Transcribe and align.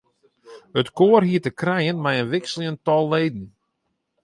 It 0.81 0.87
koar 0.97 1.23
hie 1.27 1.43
te 1.43 1.51
krijen 1.61 2.01
mei 2.03 2.17
in 2.21 2.31
wikseljend 2.33 2.79
tal 2.85 3.05
leden. 3.13 3.45